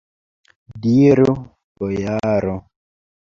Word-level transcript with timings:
Diru, 0.85 1.35
bojaro! 1.83 2.57